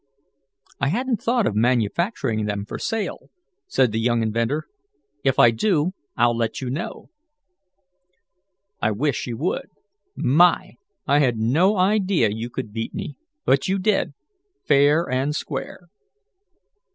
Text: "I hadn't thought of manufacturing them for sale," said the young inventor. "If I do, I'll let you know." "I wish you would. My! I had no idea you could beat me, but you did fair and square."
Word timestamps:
"I 0.79 0.87
hadn't 0.87 1.21
thought 1.21 1.45
of 1.45 1.53
manufacturing 1.55 2.45
them 2.47 2.65
for 2.65 2.79
sale," 2.79 3.29
said 3.67 3.91
the 3.91 3.99
young 3.99 4.23
inventor. 4.23 4.63
"If 5.23 5.37
I 5.37 5.51
do, 5.51 5.91
I'll 6.17 6.35
let 6.35 6.59
you 6.59 6.71
know." 6.71 7.11
"I 8.81 8.89
wish 8.89 9.27
you 9.27 9.37
would. 9.37 9.67
My! 10.15 10.77
I 11.05 11.19
had 11.19 11.37
no 11.37 11.77
idea 11.77 12.29
you 12.31 12.49
could 12.49 12.73
beat 12.73 12.95
me, 12.95 13.15
but 13.45 13.67
you 13.67 13.77
did 13.77 14.13
fair 14.65 15.07
and 15.07 15.35
square." 15.35 15.81